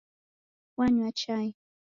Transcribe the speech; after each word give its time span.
Wanywa 0.77 1.09
chai. 1.19 1.47